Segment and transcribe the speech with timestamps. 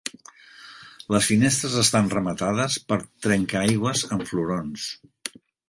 [1.15, 4.91] Les finestres estan rematades per trenca-aigües amb florons.